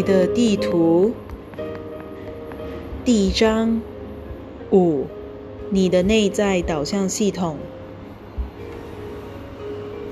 [0.00, 1.12] 爱的地图
[3.04, 3.82] 第一章
[4.70, 5.04] 五，
[5.68, 7.58] 你的内在导向系统。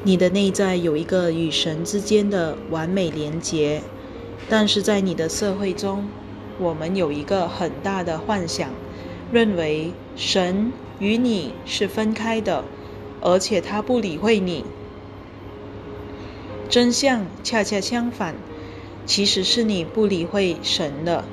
[0.05, 3.81] 你的内在有一个与神之间的完美连结，
[4.51, 6.07] 但是在你的社会中，
[6.59, 8.69] 我们有一个很大的幻想，
[9.33, 12.63] 认为神与你是分开的，
[13.23, 14.67] 而且他不理会你。
[16.69, 18.35] 真相恰恰相反。
[19.09, 21.25] 其实是你不理会神的。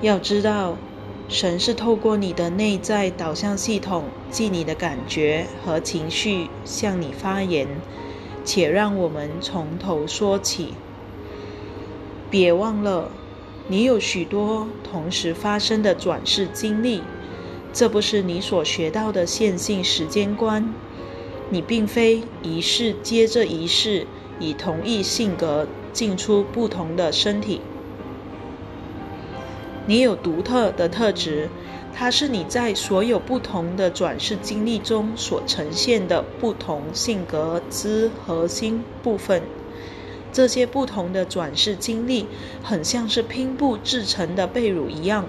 [0.00, 0.78] 要知道，
[1.28, 7.68] 神是透过你的内在导向系统，即你的感觉和情绪向你发言。
[8.42, 10.72] 且让我们从头说起。
[12.30, 13.10] 别忘了，
[13.66, 17.02] 你有许多同时发生的转世经历。
[17.74, 20.72] 这不是你所学到的线性时间观。
[21.50, 24.06] 你并非一世接着一世。
[24.40, 25.66] 以同一性格
[25.98, 27.60] 进出不同的身体，
[29.84, 31.48] 你有独特的特质，
[31.92, 39.42] 它是你在所有不同的转世经历中所呈现的不同性格之核心部分。
[40.32, 42.26] 这些不同的转世经历
[42.62, 45.26] 很像是拼布制成的被褥一样，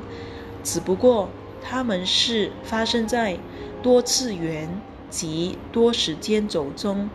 [0.64, 1.30] 只不过
[1.64, 3.39] 它们是发生在
[3.81, 7.09] 多次元及多时间轴中。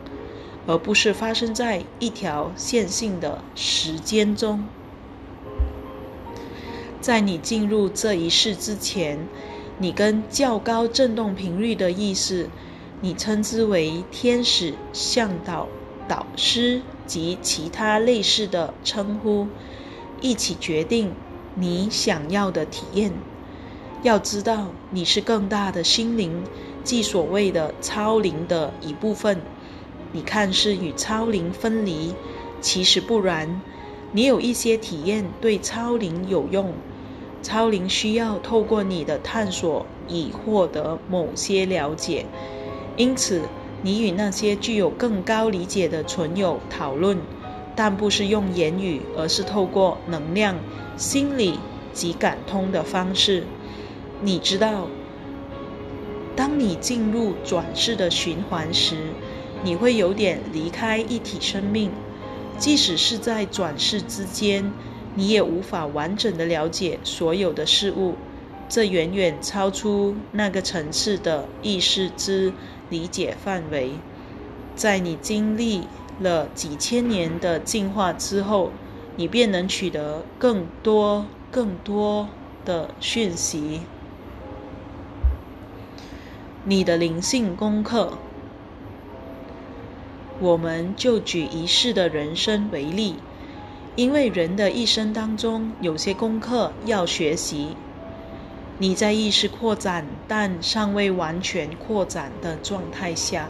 [0.66, 4.64] 而不是发生在一条线性的时间中。
[7.00, 9.28] 在你进入这一世之前，
[9.78, 12.48] 你跟较高振动频率的意识，
[13.02, 15.68] 你称之为天使、向导、
[16.08, 19.48] 导师及其他类似的称呼，
[20.22, 21.12] 一起决定
[21.54, 23.12] 你想要的体验。
[24.02, 26.44] 要知道，你是更大的心灵，
[26.84, 29.42] 即所谓的超灵的一部分。
[30.14, 32.14] 你看似与超灵分离，
[32.60, 33.60] 其实不然。
[34.12, 36.72] 你有一些体验对超灵有用，
[37.42, 42.26] 超灵需要透过你的探索以获得某些了解。
[42.96, 43.42] 因此，
[43.82, 47.18] 你与那些具有更高理解的存有讨论，
[47.74, 50.54] 但不是用言语，而是透过能量、
[50.96, 51.58] 心理
[51.92, 53.42] 及感通的方式。
[54.20, 54.86] 你知道，
[56.36, 58.98] 当你进入转世的循环时。
[59.64, 61.90] 你会有点离开一体生命，
[62.58, 64.70] 即使是在转世之间，
[65.14, 68.14] 你也无法完整的了解所有的事物。
[68.68, 72.52] 这远远超出那个层次的意识之
[72.90, 73.92] 理解范围。
[74.76, 75.82] 在你经历
[76.20, 78.70] 了几千年的进化之后，
[79.16, 82.28] 你便能取得更多、更多
[82.64, 83.80] 的讯息。
[86.64, 88.18] 你的灵性功课。
[90.44, 93.14] 我们就举一世的人生为例，
[93.96, 97.68] 因为人的一生当中有些功课要学习。
[98.76, 103.48] 你在意识扩展但尚未完全扩展的状态下，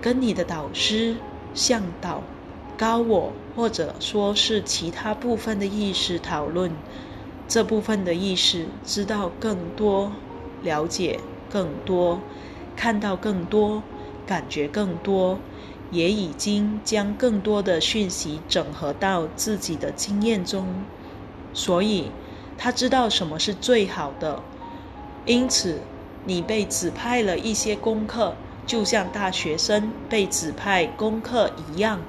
[0.00, 1.14] 跟你的导师、
[1.54, 2.24] 向导、
[2.76, 6.72] 高我，或者说是其他部分的意识讨论，
[7.46, 10.10] 这部分的意识知道更多、
[10.64, 12.18] 了解更多、
[12.74, 13.84] 看到更多、
[14.26, 15.38] 感觉更多。
[15.90, 20.66] 也已经将更多的讯息整合到自己的经验中，
[21.54, 22.10] 所以
[22.58, 24.42] 他知道什么是最好的。
[25.24, 25.80] 因此，
[26.24, 28.34] 你被指派了一些功课，
[28.66, 32.00] 就像大学生被指派功课一样。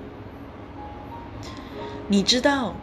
[2.07, 2.75] 你知道，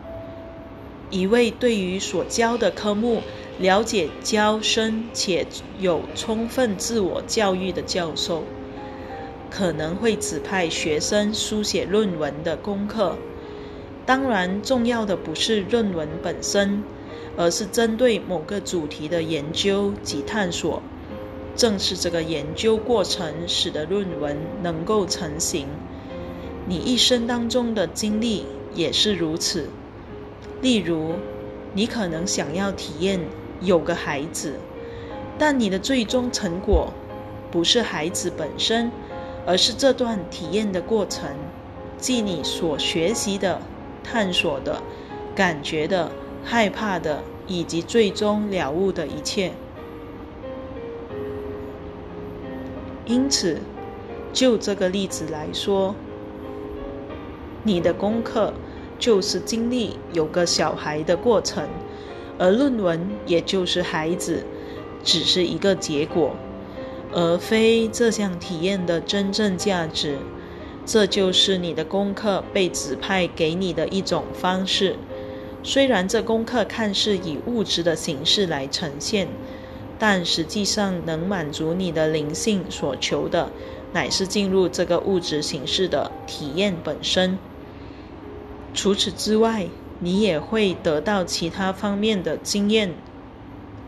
[1.11, 3.23] 一位对于所教的科目
[3.59, 5.47] 了解较深且
[5.79, 8.45] 有充分自我教育的教授。
[9.57, 13.17] 可能会指派学生书写论文的功课。
[14.05, 16.83] 当然，重要的不是论文本身，
[17.37, 20.83] 而是针对某个主题的研究及探索。
[21.55, 25.69] 正是这个研究过程，使得论文能够成型。
[26.67, 29.69] 你一生当中的经历也是如此。
[30.63, 31.13] 例如，
[31.75, 33.21] 你可能想要体验
[33.61, 34.55] 有个孩子，
[35.39, 36.93] 但你的最终成果
[37.53, 38.91] 不是孩子本身。
[39.47, 41.29] 而是这段体验的过程，
[41.99, 43.61] 即你所学习的、
[44.03, 44.83] 探索的、
[45.35, 46.11] 感觉的、
[46.43, 49.53] 害怕的，以及最终了悟的一切。
[53.05, 53.61] 因此，
[54.33, 55.95] 就这个例子来说，
[57.63, 58.55] 你的功课
[58.99, 61.69] 就是经历有个小孩的过程，
[62.39, 64.43] 而论文也就是孩子，
[65.03, 66.35] 只是一个结果。
[67.15, 70.19] 而非这项体验的真正价值，
[70.85, 74.97] 这就是你的功课被指派给你的一种方式。
[75.63, 79.29] 虽然这功课看似以物质的形式来呈现，
[79.99, 83.51] 但实际上能满足你的灵性所求的，
[83.93, 87.39] 乃是进入这个物质形式的体验本身。
[88.75, 89.69] 除此之外，
[90.01, 92.93] 你也会得到其他方面的经验，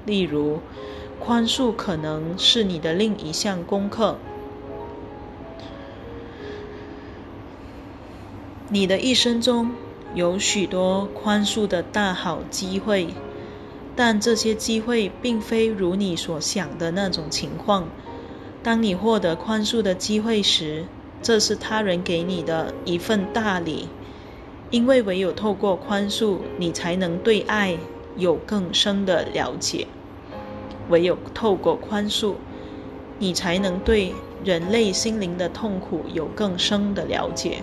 [0.06, 0.61] 例如，
[1.26, 4.17] 宽恕可能是你的另一项功课。
[8.69, 9.73] 你的一生中
[10.14, 13.08] 有许多宽恕的大好机会，
[13.96, 17.88] 但这些机会并非如你所想的那种情况。
[18.62, 20.84] 当你获得宽恕的机会时，
[21.23, 23.88] 这是他人给你的一份大礼。
[24.70, 27.78] 因为唯有透过宽恕，你才能对爱
[28.17, 29.88] 有更深的了解；
[30.88, 32.35] 唯有透过宽恕，
[33.19, 37.62] 你才能对人类心灵的痛苦有更深的了解；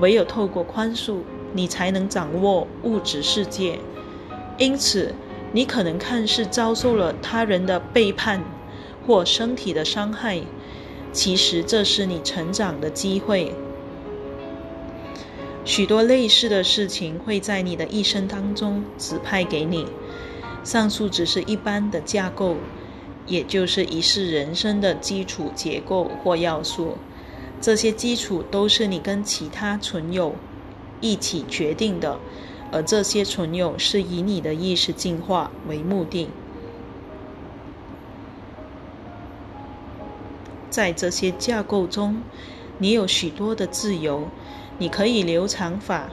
[0.00, 1.18] 唯有透过宽恕，
[1.52, 3.78] 你才能掌握物质世界。
[4.58, 5.14] 因此，
[5.52, 8.42] 你可能看似遭受了他人的背叛
[9.06, 10.40] 或身体的伤害，
[11.12, 13.54] 其实这是你成长的机会。
[15.64, 19.86] 许多类似的事情会在你的一生当中指派给你。
[20.64, 22.56] 上述只是一般的架构，
[23.26, 26.96] 也就是一世人生的基础结构或要素。
[27.60, 30.34] 这些基础都是你跟其他存有
[31.00, 32.18] 一起决定的，
[32.72, 36.28] 而这些存有是以你的意识进化为目的。
[40.70, 42.22] 在这些架构中，
[42.78, 44.28] 你有许多的自由。
[44.76, 46.08] 你可以留长发，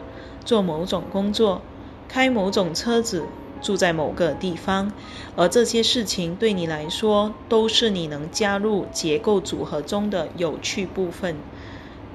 [0.46, 1.64] 做某种工作，
[2.08, 3.24] 开某种车子，
[3.62, 4.92] 住在某个地方，
[5.36, 11.36] 而这些事情对你来说都是你能加入结构组合中的有趣部分。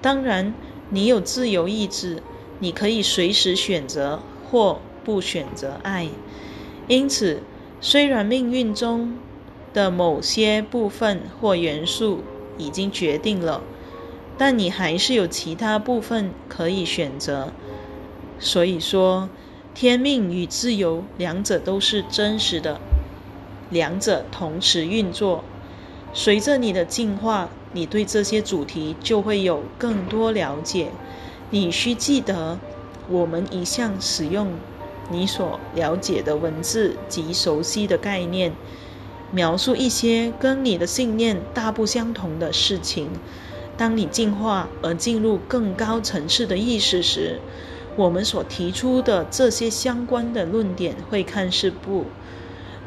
[0.03, 0.55] 当然，
[0.91, 2.23] 你有自由意志，
[2.59, 4.21] 你可以随时选择
[4.51, 6.09] 或不选择爱。
[6.89, 7.43] 因此，
[7.81, 9.17] 虽然命运中
[9.73, 12.21] 的某些部分或元素
[12.59, 13.63] 已经决定了。
[14.39, 17.55] 但你还是有其他部分可以选择，
[18.39, 19.31] 所以说，
[19.77, 22.81] 天命与自由两者都是真实的，
[23.69, 25.45] 两者同时运作。
[26.15, 30.89] 随着你的进化，你对这些主题就会有更多了解。
[31.51, 32.59] 你需记得，
[33.11, 34.55] 我们一向使用
[35.11, 38.53] 你所了解的文字及熟悉的概念，
[39.31, 43.11] 描述一些跟你的信念大不相同的事情。
[43.77, 47.41] 当你进化而进入更高层次的意识时，
[47.97, 52.05] 我们所提出的这些相关的论点会看似不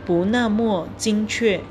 [0.06, 1.62] 不那么精确。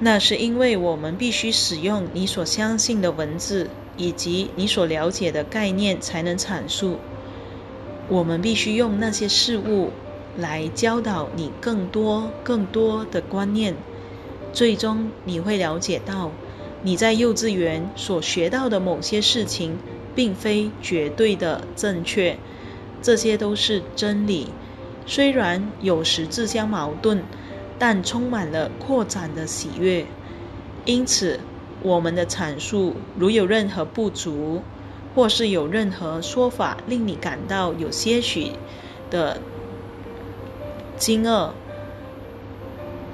[0.00, 6.98] 那是因为我们必须使用你所相信的文字以及你所了解的概念才能阐述。
[8.08, 9.90] 我们必须用那些事物
[10.36, 13.74] 来教导你更多、更多的观念。
[14.52, 16.30] 最终你会了解到，
[16.82, 19.76] 你在幼稚园所学到的某些事情，
[20.18, 22.36] 并非绝对的正确，
[23.00, 24.48] 这些都是真理。
[25.06, 27.22] 虽然有时自相矛盾，
[27.78, 30.04] 但充满了扩展的喜悦。
[30.84, 31.38] 因此，
[31.82, 34.62] 我们的阐述如有任何不足，
[35.14, 38.50] 或是有任何说法令你感到有些许
[39.10, 39.40] 的
[40.96, 41.50] 惊愕。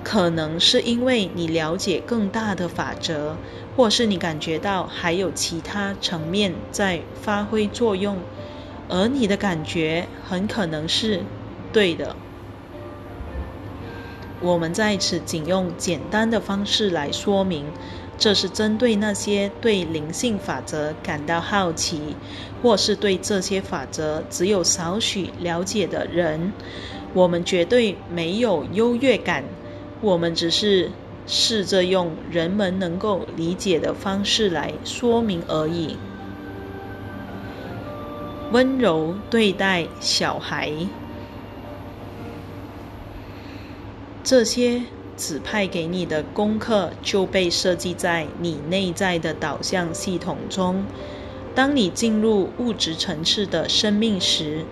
[0.05, 3.37] 可能是因为你了解更大的法则，
[3.75, 8.19] 或是你感觉到还有其他层面在发挥作用，
[8.89, 11.23] 而你的感觉很可能是
[11.73, 12.15] 对的。
[14.41, 17.65] 我们在此仅用简单的方式来说明，
[18.19, 22.15] 这是针对那些对灵性法则感到好奇，
[22.63, 26.53] 或是对这些法则只有少许了解的人。
[27.15, 29.45] 我们绝对没有优越感。
[30.05, 30.91] 我们只是
[31.27, 35.97] 试着用人们能够理解的方式来说明而已。
[38.53, 40.71] 温柔对待小孩，
[44.23, 44.83] 这些
[45.17, 50.85] 指派给你的功课就被设计在你内在的导向系统中。
[51.55, 54.67] 当你进入物质层次的生命时，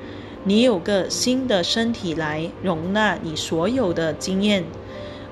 [0.44, 4.64] 你有个新的身体来容纳你所有的经验。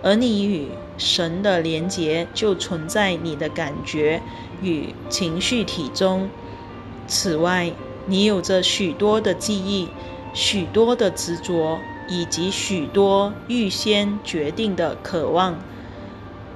[0.02, 4.22] 而你与神的连结就存在你的感觉
[4.62, 6.28] 与情绪体中。
[7.06, 7.72] 此外，
[8.06, 9.88] 你有着许多的记忆、
[10.32, 11.78] 许多的执着
[12.08, 15.58] 以及许多预先决定的渴望。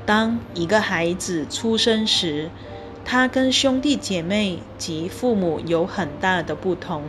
[0.07, 2.51] 当一个孩子出生时，
[3.05, 7.03] 他跟兄弟姐妹及父母有很大的不同。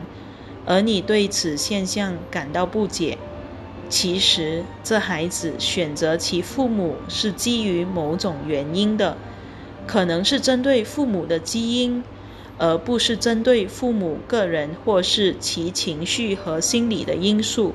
[0.68, 3.20] 而你对此现象感到不解。
[3.88, 9.16] 其实，这孩子选择其父母是基于某种原因的，
[9.86, 12.04] 可能是针对父母的基因，
[12.58, 17.74] 而不是针对父母个人或是其情绪和心理的因素。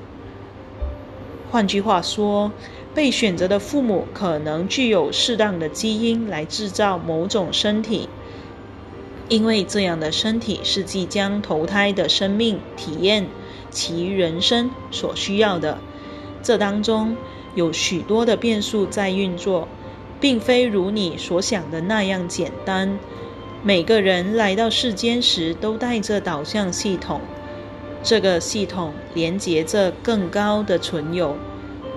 [1.51, 2.51] 换句话说，
[2.93, 8.09] 被选择的父母可能具有适当的基因来制造某种身体，
[9.29, 13.29] 因为这样的身体是即将投胎的生命体验
[13.71, 15.79] 其人生所需要的。
[16.43, 17.17] 这当中
[17.55, 19.69] 有许多的变数在运作，
[20.21, 22.99] 并非如你所想的那样简单。
[23.63, 27.21] 每个人来到世间时都带着导向系统，
[28.03, 31.37] 这个系统连接着更高的存有，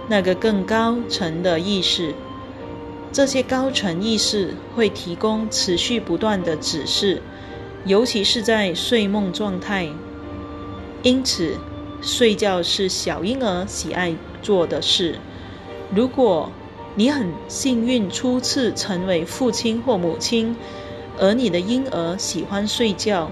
[0.10, 2.14] 那个更高层的意识。
[3.14, 7.22] 这些高层意识会提供持续不断的指示，
[7.86, 9.88] 尤其是在睡梦状态。
[11.04, 11.58] 因此，
[12.02, 14.14] 睡觉是小婴儿喜爱。
[14.44, 15.18] 做的事。
[15.96, 16.52] 如果
[16.96, 20.56] 你很幸运初次成为父亲或母亲，
[21.18, 23.32] 而你的婴儿喜欢睡觉，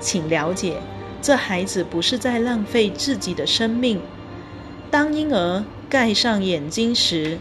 [0.00, 0.80] 请了解，
[1.22, 4.00] 这孩子不是在浪费自己的生命。
[4.90, 7.38] 当婴儿盖上眼睛时，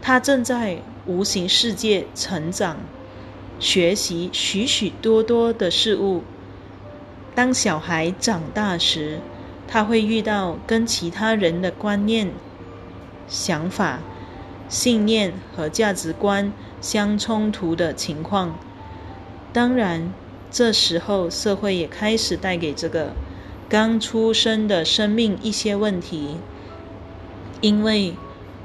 [0.00, 2.78] 他正在无形世界成长，
[3.58, 6.22] 学习许许多多的事物。
[7.34, 9.20] 当小孩长大时，
[9.66, 12.30] 他会遇到跟其他人的观念、
[13.28, 14.00] 想法、
[14.68, 18.58] 信念和价值观相冲突的情况。
[19.52, 20.12] 当然，
[20.50, 23.12] 这时候社会也开始带给这个
[23.68, 26.36] 刚出生的生命一些问题，
[27.60, 28.14] 因为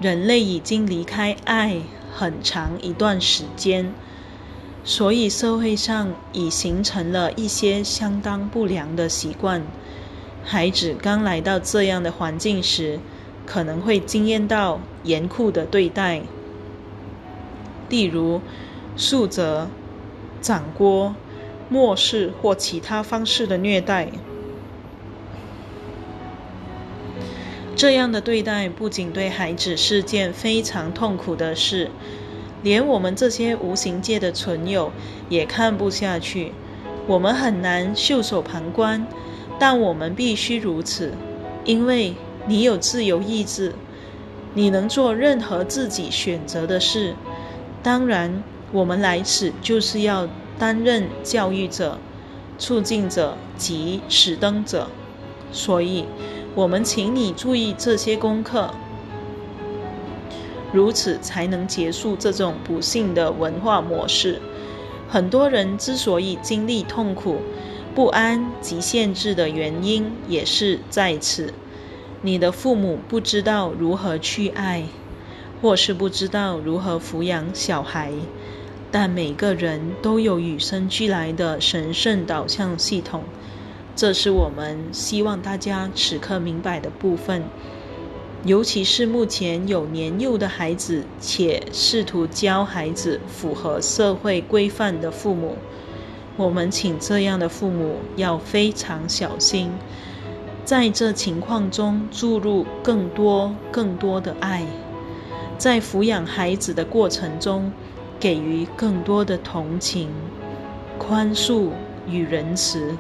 [0.02, 1.78] 人类已经离开爱
[2.16, 3.94] 很长一段时间，
[4.84, 9.62] 所以社会上已形成了一些相当不良的习惯。
[10.44, 13.00] 孩子刚来到这样的环境时，
[13.50, 16.22] 可能会惊艳到严酷的对待，
[17.90, 18.42] 例如
[18.96, 19.68] 竖责、
[20.40, 21.14] 掌掴、
[21.68, 24.10] 漠视或其他方式的虐待。
[27.76, 31.90] 这样的对待不仅对孩子是件非常痛苦的事，
[32.62, 34.92] 连我们这些无形界的存有
[35.28, 36.52] 也看不下去。
[37.08, 39.08] 我们很难袖手旁观。
[39.62, 41.12] 但我们必须如此，
[41.66, 42.14] 因为
[42.48, 43.74] 你有自由意志，
[44.54, 47.16] 你能做任何自己选择的事。
[47.84, 50.28] 当然，我们来此就是要
[50.58, 51.98] 担任教育者、
[52.58, 54.90] 促进者及使灯者，
[55.52, 56.06] 所以，
[56.56, 58.74] 我们请你注意这些功课，
[60.74, 64.42] 如此才能结束这种不幸的文化模式。
[65.08, 67.38] 很多人之所以经历痛苦，
[67.96, 71.54] 不安及限制的原因也是在此：
[72.22, 74.84] 你的父母不知道如何去爱，
[75.62, 78.12] 或是不知道如何抚养小孩。
[78.92, 83.24] 但每个人都有与生俱来的神圣导向系统，
[83.96, 87.44] 这是我们希望大家此刻明白的部分。
[88.44, 95.58] 尤其是目前有年幼的孩子，且试图教孩子符合社会规范的父母。
[96.36, 99.72] 我们请这样的父母要非常小心，
[100.66, 104.66] 在这情况中注入更多、更多的爱，
[105.58, 107.72] 在抚养孩子的过程中
[108.20, 110.10] 给予更多的同情、
[111.00, 111.70] 宽恕
[112.08, 112.96] 与仁慈，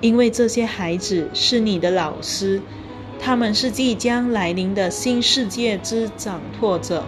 [0.00, 2.60] 因为这些孩子是你的老师，
[3.20, 7.04] 他们是即将来临的新世界之掌舵者，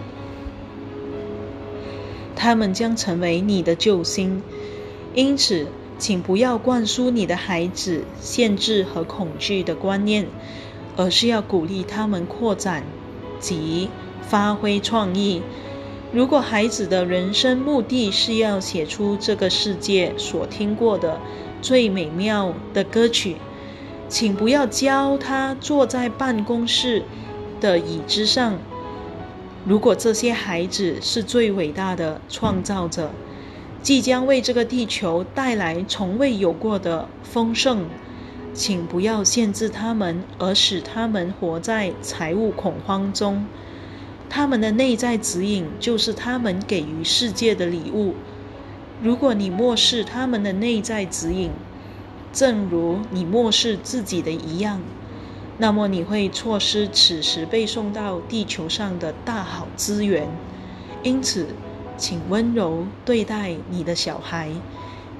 [2.37, 4.43] 他们将成为你的救星。
[5.14, 5.67] 因此，
[6.02, 10.26] 请不要灌输你的孩子限制和恐惧的观念，
[10.97, 12.82] 而是要鼓励他们扩展
[13.38, 13.88] 及
[14.21, 15.42] 发挥创意。
[16.12, 21.21] 如果孩子的人生目的是要写出这个世界所听过的
[21.61, 23.37] 最美妙的歌曲，
[24.09, 27.04] 请不要教他坐在办公室
[27.61, 28.59] 的椅子上。
[29.64, 33.12] 如果这些孩子是最伟大的创造者。
[33.83, 37.87] 即将为这个地球带来从未有过的丰盛，
[38.55, 43.45] 请不要限制他们，而使他们活在财务恐慌中。
[44.31, 48.15] 他们的内在指引就是他们给予世界的礼物。
[49.03, 51.51] 如果你漠视他们的内在指引，
[52.33, 54.81] 正如你漠视自己的一样，
[55.59, 60.29] 那么你会错失此时被送到地球上的大好资源。
[61.03, 61.49] 因此。
[62.02, 64.50] 请温柔对待你的小孩，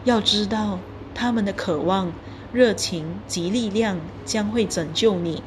[0.03, 0.81] 要知道
[1.15, 2.13] 他们的渴望
[2.53, 5.45] 热情及力量将会拯救你。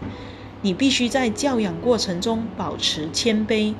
[0.61, 3.73] 你必须在教养过程中保持谦卑。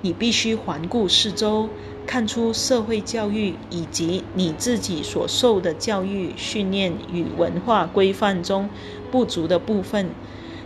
[0.00, 1.68] 你必须环顾四周，
[2.06, 8.70] 看出社会教育以及你自己所受的教育训练与文化规范中
[9.10, 10.08] 不足的部分。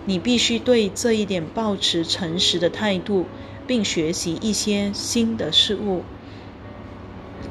[0.07, 3.27] 你必须对这一点保持诚实的态度，
[3.67, 6.05] 并学习一些新的事物。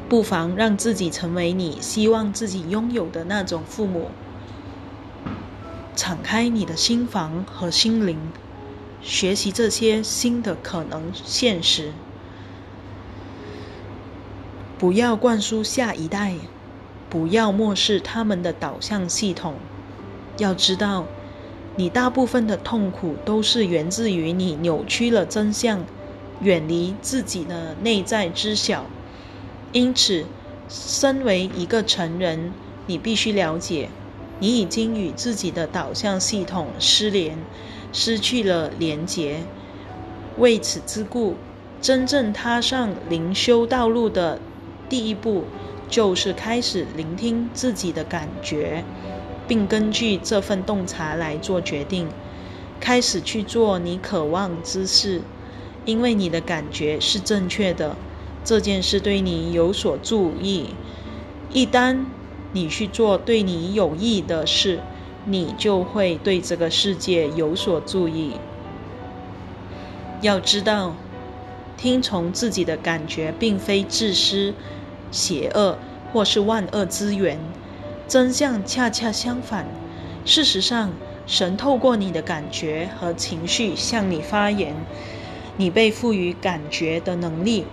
[0.09, 4.09] 不妨让自己成为你希望自己拥有的那种父母。
[5.95, 8.17] 敞开你的心房和心灵。
[9.01, 11.93] 学习这些新的可能现实，
[14.77, 16.33] 不要灌输下一代，
[17.09, 19.55] 不要漠视他们的导向系统。
[20.37, 21.05] 要知道，
[21.77, 25.85] 你大部分的痛苦都是源自于你扭曲了真相，
[26.41, 28.85] 远离自己的内在知晓。
[29.71, 30.25] 因此，
[30.67, 32.51] 身为一个成人，
[32.87, 33.89] 你必须了解，
[34.39, 37.37] 你已经与自己的导向系统失联。
[37.91, 39.41] 失去了连结，
[40.37, 41.35] 为此之故，
[41.81, 44.39] 真正踏上灵修道路的
[44.87, 45.45] 第一步，
[45.89, 48.83] 就是开始聆听自己的感觉，
[49.47, 52.07] 并根据这份洞察来做决定，
[52.79, 55.23] 开始去做你渴望之事，
[55.85, 57.95] 因为你的感觉是正确的，
[58.49, 60.73] 这件事对你有所注意。
[61.53, 62.05] 一旦
[62.51, 64.79] 你去做对你有益的事，
[65.23, 68.37] 你就会对这个世界有所注意。
[70.21, 70.95] 要知道，
[71.77, 74.55] 听从自己的感觉并非自私、
[75.11, 75.77] 邪恶
[76.11, 77.37] 或是万恶之源。
[78.07, 79.67] 真相恰恰相反。
[80.25, 80.89] 事实上，
[81.27, 84.73] 神透过你的感觉和情绪向你发言。
[85.57, 87.65] 你被赋予感觉的能力，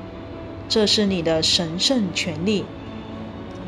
[0.68, 2.64] 这是你的神圣权利。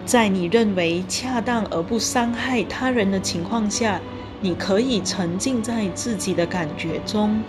[0.04, 4.00] 在你认为恰当而不伤害他人的情况下，
[4.40, 7.42] 你可以沉浸在自己的感觉中。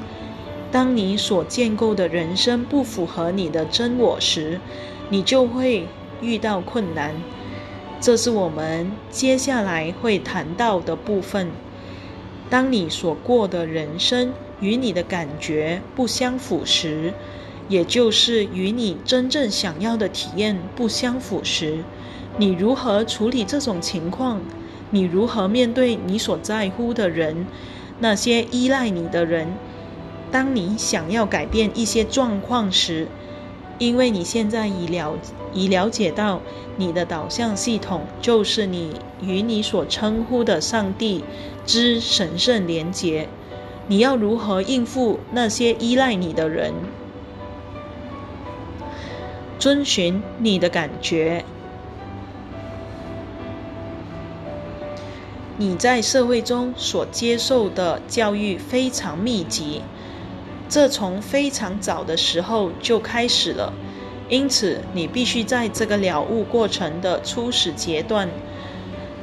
[0.72, 4.60] 当你所建构的人生不符合你的真我时，
[5.10, 5.88] 你就会
[6.22, 7.16] 遇到困难。
[8.00, 11.50] 这是我们接下来会谈到的部分。
[12.50, 17.14] 当你所过的人生与你的感觉不相符时，
[17.69, 21.86] 也就是与你真正想要的体验不相符时，
[22.38, 24.41] 你如何处理这种情况？
[24.89, 27.45] 你如何面对你所在乎的人，
[27.99, 29.47] 那些依赖你的人？
[30.32, 33.08] 当你想要改变一些状况时，
[33.77, 35.17] 因为你现在已了
[35.53, 36.41] 已了解到
[36.77, 41.23] 你的导向系统就是你与你所称呼的上帝
[41.65, 43.29] 之神圣连结，
[43.88, 46.73] 你要如何应付那些依赖你的人？
[49.60, 51.43] 遵循你的感觉。
[55.58, 59.82] 你在社会中所接受的教育非常密集，
[60.69, 63.74] 这从非常早的时候就开始了。
[64.30, 68.30] 因此，你必须在这个了悟过程的初始阶段，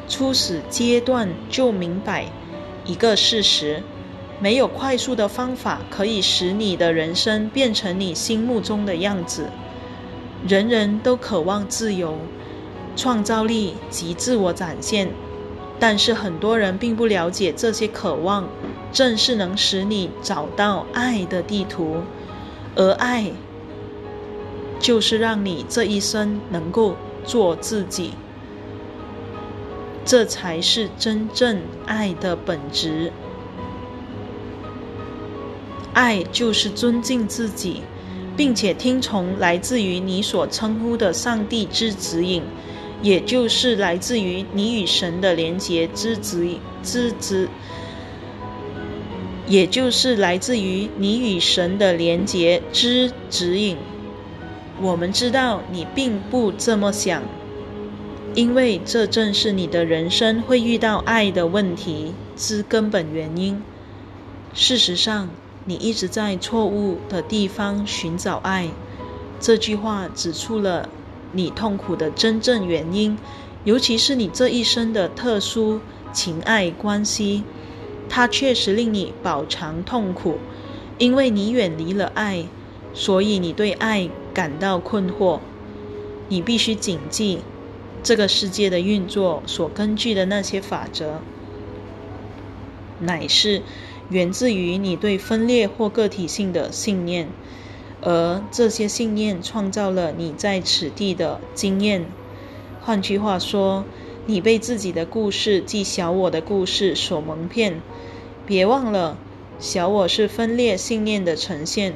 [0.09, 2.27] 初始阶段就明白
[2.85, 3.83] 一个事实：
[4.39, 9.49] 没有快速的方法可以使你的人生变成你心目中的样子。
[10.47, 12.19] 人人都渴望自由、
[12.97, 15.11] 创造力及自我展现。
[15.79, 18.49] 但是很多人并不了解，这些渴望
[18.93, 22.03] 正是能使你找到爱的地图，
[22.75, 23.33] 而爱
[24.81, 28.13] 就是让你这一生能够做自己，
[30.07, 33.13] 这才是真正爱的本质。
[35.93, 37.83] 爱就是尊敬自己，
[38.37, 42.43] 并且听从来自于你所称呼的上帝之指引。
[43.03, 47.47] 也就是来自于你与神的连结之指之指，
[49.47, 53.77] 也就是来自于你与神的连结之指引。
[54.81, 57.23] 我们知道你并不这么想，
[58.35, 63.63] 因为这正是你的人生会遇到爱的问题之根本原因。
[64.55, 65.29] 事实上，
[65.67, 68.71] 你一直在错误的地方寻找爱。
[69.39, 70.89] 这句话指出了。
[71.33, 73.19] 你痛苦的真正原因，
[73.65, 77.43] 尤其是你这一生的特殊情爱关系，
[78.09, 80.39] 它确实令你饱尝痛苦，
[80.97, 82.47] 因为你远离了爱，
[82.95, 85.41] 所以你对爱感到困惑。
[86.29, 87.41] 你必须谨记，
[88.03, 91.21] 这个世界的运作所根据的那些法则，
[93.01, 93.63] 乃是
[94.09, 97.29] 源自于你对分裂或个体性的信念。
[98.03, 102.05] 而这些信念创造了你在此地的经验。
[102.83, 103.85] 换句话说，
[104.27, 107.81] 你被自己的故事即小我的故事所蒙骗。
[108.47, 109.17] 别忘了，
[109.59, 111.95] 小我是分裂信念的呈现，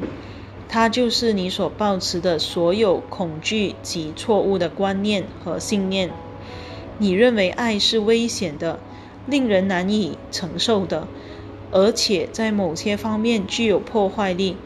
[0.68, 6.10] 它就是你所抱持的所有恐惧及错误的观念和信念。
[6.98, 8.80] 你认为爱是危险的，
[9.26, 11.06] 令人难以承受的，
[11.70, 14.56] 而且在某些方面具有破坏力。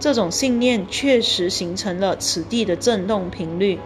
[0.00, 3.80] 这种信念确实形成了此地的振动频率。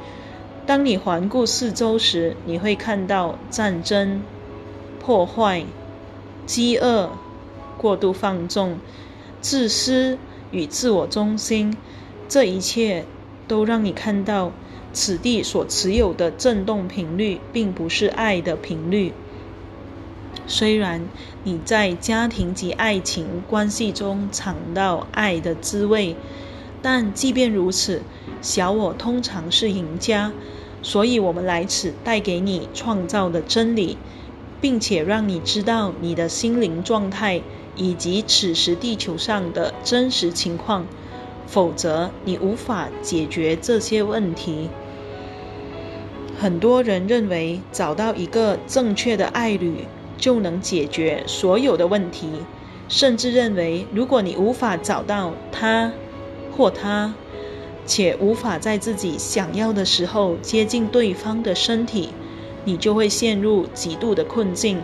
[0.66, 4.22] 当你环顾四周时，你会看到战争、
[5.00, 5.64] 破坏、
[6.44, 7.10] 饥饿、
[7.78, 8.78] 过度放纵、
[9.40, 10.18] 自私
[10.50, 11.76] 与自我中心。
[12.28, 13.06] 这一切
[13.48, 14.52] 都让你看到，
[14.92, 19.12] 此地所持有的振动频率并不是爱的频率。
[20.46, 21.02] 虽然
[21.44, 26.16] 你在家庭及爱情关系中尝到爱的滋味，
[26.82, 28.02] 但即便如此，
[28.40, 30.32] 小我通常是赢家。
[30.82, 33.96] 所以，我们来此带给你创造的真理，
[34.60, 37.40] 并且让你知道你的心灵状态
[37.76, 40.86] 以及此时地球上的真实情况。
[41.46, 44.70] 否则，你无法解决这些问题。
[46.40, 49.84] 很多人认为找到一个正确的爱侣
[50.22, 52.28] 就能解决所有的问题，
[52.88, 55.90] 甚至认为如果你无法找到他
[56.56, 57.12] 或他，
[57.84, 62.10] 且无法在自己想要的时候接近对方的身体，
[62.64, 64.80] 你就会陷入极度的困境。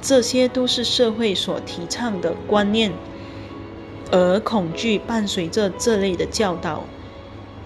[0.00, 2.92] 这些都是社会所提倡的观念，
[4.12, 6.84] 而恐惧伴随着这类的教导。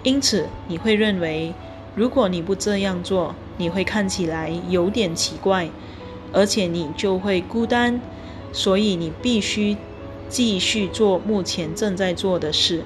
[0.03, 1.53] 因此，你会认为，
[1.95, 5.69] 如果你不这样做，你会看起来有点奇怪，
[6.33, 8.01] 而且你就会孤单。
[8.53, 9.77] 所以，你必须
[10.29, 12.83] 继续做目前正在做的事。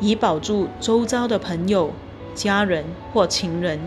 [0.00, 1.92] 以保住周遭的朋友、
[2.34, 3.78] 家人或情人，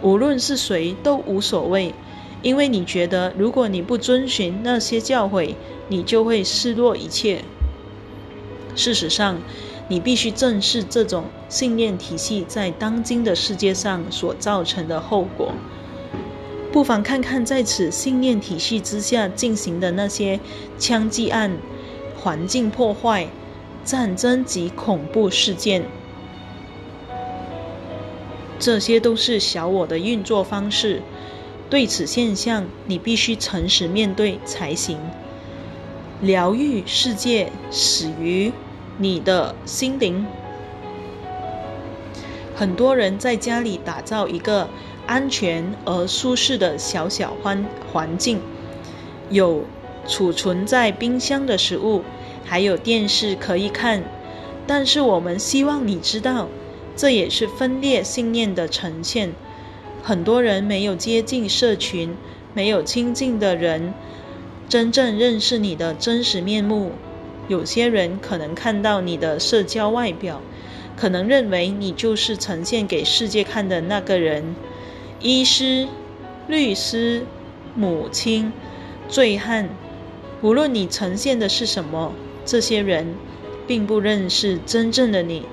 [0.00, 1.94] 无论是谁都无所谓，
[2.42, 5.54] 因为你觉得如果你不遵循那些教诲，
[5.88, 7.42] 你就会失落一切。
[8.74, 9.36] 事实上，
[9.88, 15.52] 你必须正视这种信念体系在当今的世界上所造成的后果。
[16.72, 20.40] 不妨看看在此信念体系之下进行的那些
[20.78, 21.58] 枪击案、
[22.18, 23.28] 环境破坏。
[23.84, 25.82] 战争及恐怖事件，
[28.60, 31.02] 这些都是小我的运作方式。
[31.68, 35.00] 对此现象，你必须诚实面对才行。
[36.20, 38.52] 疗愈世界始于
[38.98, 40.24] 你的心灵。
[42.54, 44.68] 很多人在家里打造一个
[45.12, 48.40] 安全而舒适的小小环环境，
[49.28, 49.66] 有
[50.08, 52.02] 储存在冰箱的食物。
[52.46, 54.04] 还有电视可以看，
[54.66, 56.48] 但是我们希望你知道，
[56.96, 59.34] 这也是分裂信念的呈现。
[60.02, 62.16] 很多人没有接近社群，
[62.54, 63.92] 没有亲近的人，
[64.70, 66.92] 真正认识你的真实面目。
[67.48, 70.40] 有些人可能看到你的社交外表，
[70.96, 74.56] 可能认为你就是呈现给世界看的那个人：
[75.22, 75.86] 医师、
[76.48, 77.24] 律师、
[77.76, 78.52] 母亲、
[79.08, 79.68] 醉汉。
[80.40, 82.12] 无论你呈现的是什么。
[82.44, 83.14] 这些人
[83.68, 85.44] 并不认识真正的你，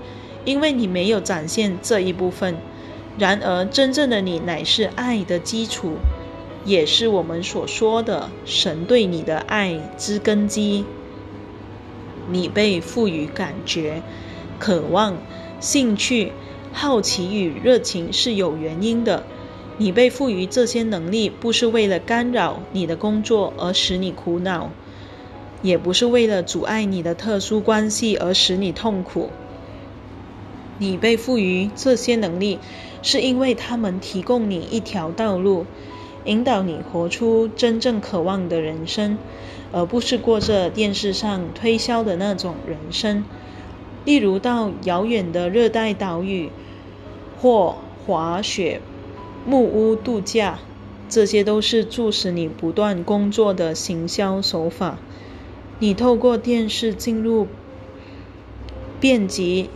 [0.44, 2.58] 因为你没有展现这一部分。
[3.20, 5.98] 然而，真正的你乃是爱的基础，
[6.66, 10.84] 也是我们所说的神对你的爱之根基。
[12.32, 14.02] 你被赋予感觉、
[14.58, 15.18] 渴望、
[15.60, 16.32] 兴趣、
[16.74, 19.26] 好奇与热情是有原因的。
[19.80, 24.70] 你被赋予这些能力，不是为了干扰你的工作而使你苦恼。
[25.62, 29.30] 也不是为了阻碍你的特殊关系而使你痛苦。
[30.78, 32.60] 你被赋予这些能力，
[33.02, 35.66] 是因为他们提供你一条道路，
[36.24, 39.18] 引导你活出真正渴望的人生，
[39.74, 43.26] 而不是过着电视上推销的那种人生。
[44.06, 46.50] 例如到遥远的热带岛屿，
[47.42, 47.76] 或
[48.08, 48.80] 滑雪、
[49.46, 50.60] 木屋度假，
[51.08, 54.98] 这些都是促使你不断工作的行销手法。
[55.80, 57.48] 你透过电视进入
[59.00, 59.70] 遍及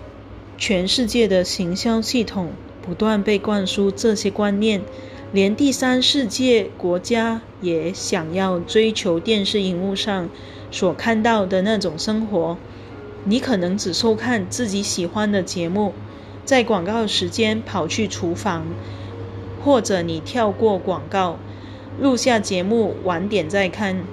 [0.57, 4.81] 全世界的行销系统，不断被灌输这些观念，
[5.31, 10.29] 连第三世界国家也想要追求电视荧幕上
[10.71, 12.57] 所看到的那种生活。
[13.23, 15.93] 你可能只收看自己喜欢的节目，
[16.43, 18.65] 在广告时间跑去厨房，
[19.63, 21.37] 或者你跳过广告，
[21.99, 24.03] 录下节目，晚点再看。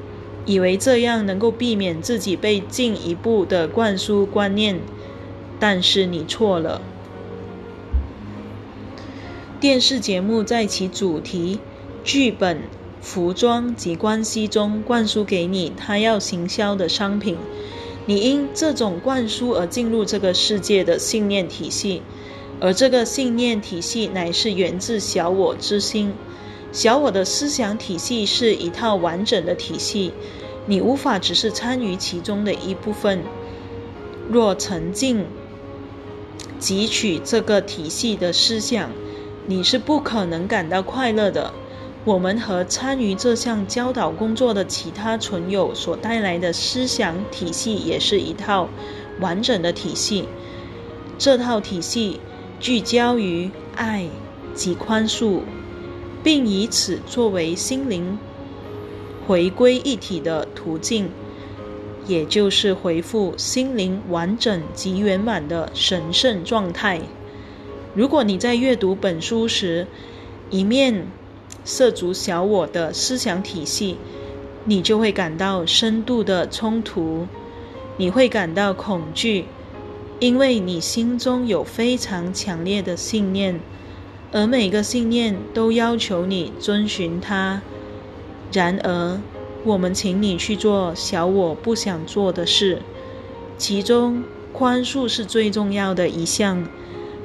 [0.46, 4.80] 以为这样能够避免自己被进一步的灌输观念，
[5.58, 6.80] 但是你错了。
[9.60, 11.58] 电视节目在其主题、
[12.02, 12.62] 剧本
[13.02, 17.36] 服装及关系中灌输给你他要行销的商品。
[18.06, 22.00] 你因这种灌输而进入这个世界的信念体系，
[22.60, 26.12] 而这个信念体系乃是源自小我之心。
[26.72, 30.12] 小我的思想体系是一套完整的体系，
[30.66, 33.22] 你无法只是参与其中的一部分。
[34.28, 35.24] 若沉浸
[36.60, 38.90] 汲取这个体系的思想，
[39.46, 41.52] 你是不可能感到快乐的。
[42.04, 48.68] 我们和参与这项教导工作的其他存友所带来的思想体系也是一套
[49.18, 50.28] 完整的体系。
[51.18, 52.20] 这套体系
[52.60, 54.06] 聚焦于爱
[54.54, 55.40] 及宽恕，
[56.22, 58.18] 并以此作为心灵
[59.26, 61.08] 回归一体的途径，
[62.06, 67.00] 也就是回复心灵完整及圆满的神圣状态。
[67.94, 69.86] 如果你在阅读本书时，
[70.50, 71.06] 一面
[71.64, 73.96] 涉足小我的思想体系，
[74.66, 77.26] 你就会感到深度的冲突，
[77.96, 79.46] 你会感到恐惧，
[80.20, 83.59] 因为你心中有非常强烈的信念，
[84.33, 87.62] 而每个信念都要求你遵循它。
[88.52, 89.18] 然而，
[89.64, 92.83] 我们请你去做小我不想做的事，
[93.56, 96.68] 其中宽恕是最重要的一项。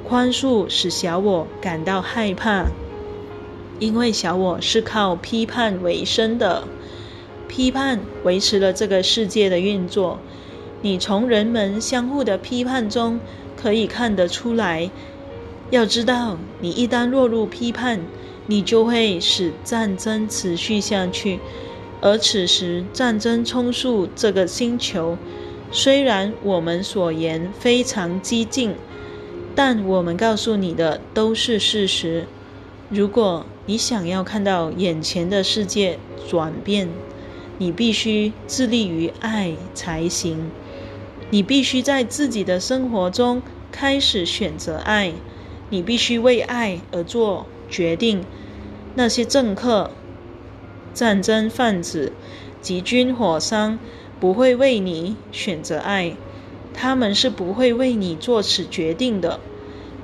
[0.08, 2.66] 宽恕使小我感到害怕。
[3.78, 6.66] 因为小我是靠批判为生的，
[7.46, 10.18] 批判维持了这个世界的运作。
[10.82, 13.18] 你从人们相互的批判中
[13.56, 14.90] 可以看得出来。
[15.70, 18.00] 要知道，你一旦落入批判，
[18.46, 21.40] 你就会使战争持续下去。
[22.00, 25.16] 而此时，战争冲速这个星球。
[25.72, 28.74] 虽然我们所言非常激进，
[29.56, 32.26] 但我们告诉你的都是事实。
[32.88, 36.88] 如果你想要看到眼前的世界转变，
[37.58, 40.50] 你必须致力于爱才行。
[41.30, 45.12] 你必须在自己的生活中开始选择爱。
[45.68, 48.24] 你必须为爱而做决定。
[48.94, 49.90] 那些政客、
[50.94, 52.12] 战争贩子
[52.62, 53.78] 及军火商
[54.20, 56.16] 不会为你选择爱，
[56.72, 59.40] 他们是不会为你做此决定的。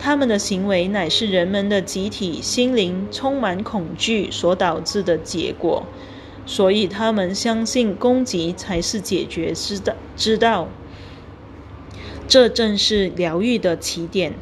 [0.00, 5.86] 他们的行为乃是人们的集体心灵充满恐惧所导致的结果，
[6.44, 9.94] 所以他们相信攻击才是解决之道。
[10.16, 10.68] 之道，
[12.28, 14.34] 这正是疗愈的起点。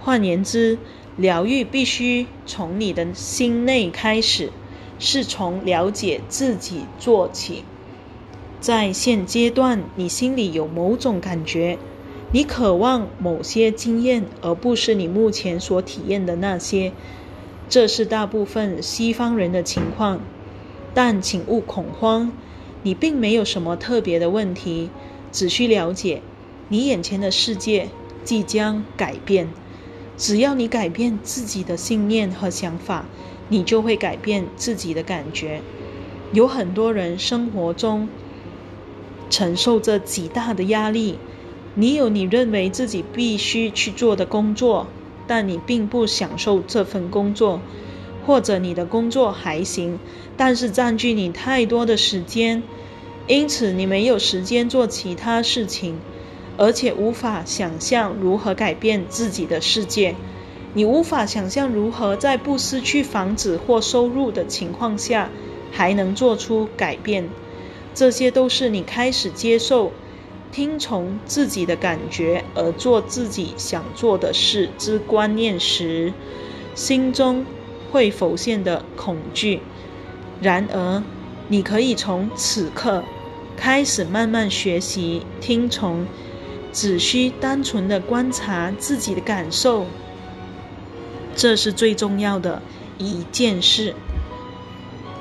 [0.00, 0.78] 换言之，
[1.16, 4.50] 疗愈必须从你的心内开始，
[4.98, 7.64] 是从了解自己做起。
[8.60, 11.78] 在现阶段，你心里有某种感觉。
[12.32, 16.92] 你渴望某些经验，而不是你目前所体验的那些。
[17.68, 20.20] 这是大部分西方人的情况。
[20.92, 22.32] 但请勿恐慌，
[22.82, 24.90] 你并没有什么特别的问题，
[25.32, 26.22] 只需了解，
[26.70, 27.88] 你眼前的世界
[28.24, 29.48] 即将改变。
[30.16, 33.06] 只要你改变自己的信念和想法，
[33.48, 35.62] 你就会改变自己的感觉。
[36.32, 38.08] 有很多人生活中
[39.30, 41.18] 承受着极大的压力。
[41.74, 44.86] 你有你认为自己必须去做的工作，
[45.26, 47.60] 但你并不享受这份工作，
[48.26, 49.98] 或者你的工作还行，
[50.36, 52.62] 但是占据你太多的时间，
[53.26, 55.98] 因此你没有时间做其他事情，
[56.60, 60.14] 而且无法想象如何改变自己的世界。
[60.74, 65.30] 你无法想象如何在不失去房子或收入的情况下
[65.72, 67.30] 还能做出改变。
[67.94, 69.92] 这些都是你开始接受。
[70.52, 76.12] 听从自己的感觉而做自己想做的事之观念时，
[76.74, 77.46] 心中
[77.92, 79.60] 会浮现的恐惧。
[80.42, 81.04] 然而，
[81.46, 83.04] 你可以从此刻
[83.56, 86.04] 开始慢慢学习听从，
[86.72, 89.86] 只需单纯的观察自己的感受。
[91.36, 92.62] 这是最重要的
[92.98, 93.94] 一件事。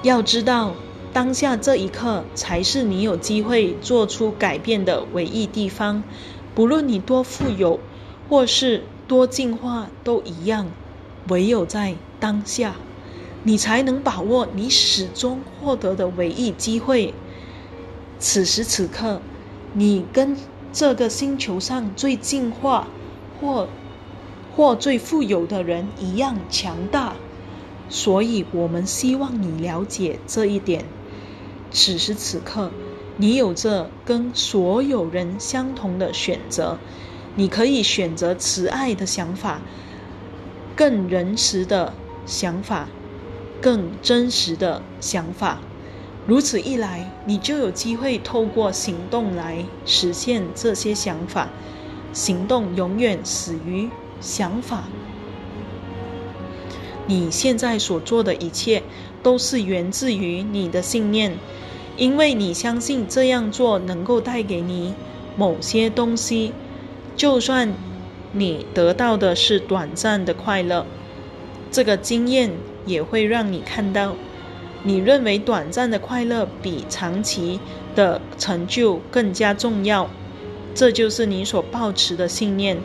[0.04, 0.74] 要知道。
[1.12, 6.04] 当下这一刻才是你有机会做出改变的唯一地方。
[6.54, 7.80] 不论你多富有，
[8.30, 10.68] 或是多进化，都一样。
[11.28, 12.76] 唯有在当下，
[13.42, 17.16] 你才能把握你始终获得的唯一机会。
[18.20, 19.20] 此时此刻，
[19.74, 20.38] 你跟
[20.72, 22.88] 这个星球上最进化，
[23.40, 23.68] 或
[24.56, 27.16] 或最富有的人一样强大。
[27.90, 30.86] 所以，我们希望你了解这一点。
[31.72, 32.72] 此时此刻，
[33.18, 36.78] 你有着跟所有人相同的选择。
[37.36, 39.62] 你可以选择慈爱的想法，
[40.76, 41.94] 更仁慈的
[42.26, 42.88] 想法，
[43.62, 45.60] 更真实的想法。
[46.30, 51.50] 如此一来，你就有机会透过行动来实现这些想法。
[52.14, 53.90] 行动永远死于
[54.22, 54.84] 想法。
[57.08, 58.84] 你现在所做的一切，
[59.24, 61.34] 都是源自于你的信念，
[61.98, 64.94] 因为你相信这样做能够带给你
[65.36, 66.54] 某些东西，
[67.16, 67.74] 就算
[68.34, 70.86] 你得到的是短暂的快乐，
[71.72, 72.52] 这个经验
[72.86, 74.16] 也会让你看到，
[74.84, 77.60] 你认为短暂的快乐比长期
[77.96, 80.10] 的成就更加重要。
[80.76, 82.78] 这就是你所抱持的信念。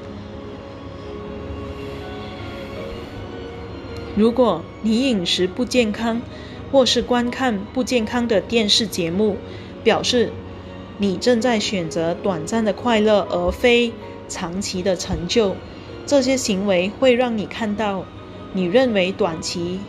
[4.16, 6.22] 如果你饮食不健康，
[6.72, 9.37] 或是观看不健康的电视节目，
[9.85, 10.30] 表示
[10.98, 13.92] 你正在选择短暂的快乐而非
[14.28, 15.57] 长期的成就。
[16.07, 18.04] 这些行为会让你看到，
[18.52, 19.80] 你认为短期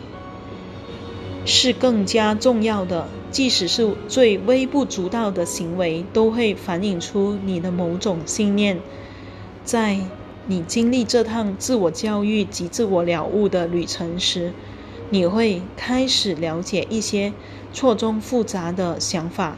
[1.46, 3.08] 是更加重要的。
[3.30, 8.80] 即使是最微不足道的行为，都会反映出你的某种信念。
[9.64, 9.98] 在
[10.46, 14.52] 你经历这趟自我教育及自我了悟的旅程时，
[15.10, 17.32] 你会开始了解一些
[17.72, 19.56] 错综复杂的想法、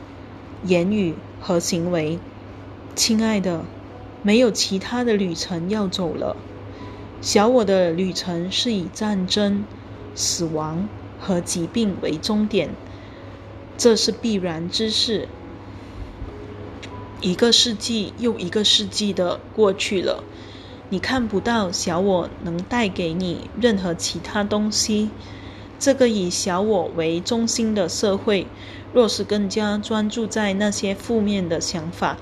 [0.64, 2.18] 言语和行为。
[2.94, 3.64] 亲爱的，
[4.22, 6.36] 没有其他的旅程要走了。
[7.20, 9.64] 小我的旅程是以战争、
[10.14, 10.88] 死亡
[11.20, 12.70] 和疾病为终点。
[13.76, 15.28] 这是必然之事。
[17.20, 20.22] 一个世纪又一个世纪的过去了，
[20.88, 25.10] 你看不到小我能带给你任何其他东西。
[25.80, 28.46] 这个以小我为中心的社会，
[28.92, 32.16] 若是更加专注在那些负面的想法，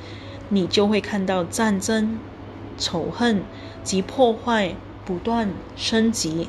[0.51, 2.19] 你就会看到战争、
[2.77, 3.43] 仇恨
[3.83, 4.75] 及破坏
[5.07, 6.49] 不断升级。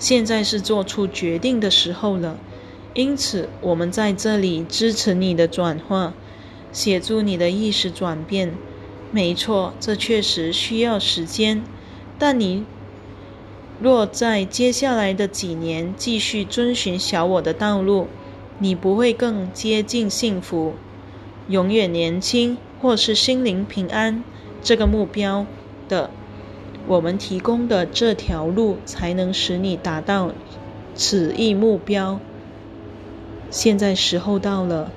[0.00, 2.36] 现在是做出决定的时候了。
[2.94, 6.12] 因此，我们在这里支持你的转化，
[6.72, 8.54] 协助你的意识转变。
[9.12, 11.62] 没错，这确实需要时间。
[12.18, 12.64] 但你
[13.80, 18.08] 若在接下来的几年继续遵循小我的道路，
[18.58, 20.74] 你不会更接近幸福、
[21.48, 24.24] 永远年轻或是心灵平安
[24.62, 25.46] 这个目标
[25.88, 26.10] 的。
[26.90, 30.32] 我们提供的这条路才能使你达到
[30.96, 32.18] 此一目标。
[33.48, 34.90] 现在时候到了，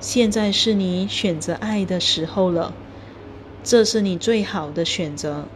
[0.00, 2.74] 现在是你选择爱的时候了。
[3.62, 5.46] 这是你最好的选择，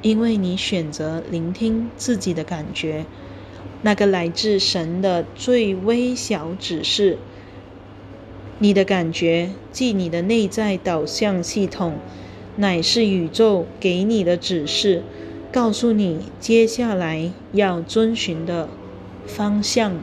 [0.00, 3.04] 因为你选择聆听自己的感觉，
[3.82, 7.18] 那个来自神的最微小指示。
[8.58, 11.98] 你的感觉，即你的内在导向系统，
[12.60, 15.02] 乃是宇宙给你的指示，
[15.50, 18.68] 告诉你接下来要遵循的
[19.26, 19.94] 方向。